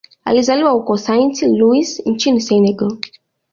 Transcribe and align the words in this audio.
Alizaliwa 0.25 0.71
huko 0.71 0.97
Saint-Louis 0.97 1.99
nchini 2.05 2.41
Senegal. 2.41 2.97